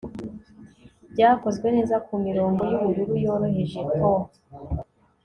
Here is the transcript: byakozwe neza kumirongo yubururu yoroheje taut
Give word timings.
byakozwe 1.11 1.67
neza 1.75 1.95
kumirongo 2.07 2.61
yubururu 2.71 3.13
yoroheje 3.23 3.81
taut 3.93 4.31